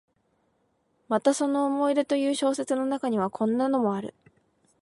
[1.09, 4.15] またその「思い出」という小説の中には、こんなのもある。